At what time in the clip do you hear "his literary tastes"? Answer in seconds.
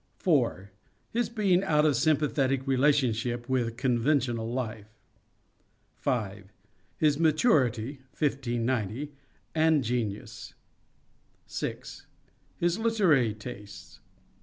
12.57-13.97